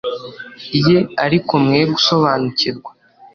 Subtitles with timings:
[0.85, 2.91] ye ariko mwe gusobanukirwa